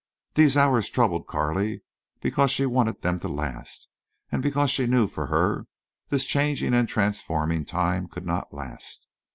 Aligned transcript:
These 0.33 0.57
hours 0.57 0.89
troubled 0.89 1.27
Carley 1.27 1.83
because 2.21 2.49
she 2.49 2.65
wanted 2.65 3.03
them 3.03 3.19
to 3.19 3.27
last, 3.27 3.87
and 4.31 4.41
because 4.41 4.71
she 4.71 4.87
knew 4.87 5.05
for 5.07 5.27
her 5.27 5.67
this 6.09 6.25
changing 6.25 6.73
and 6.73 6.89
transforming 6.89 7.65
time 7.65 8.07
could 8.07 8.25
not 8.25 8.51
last. 8.51 9.07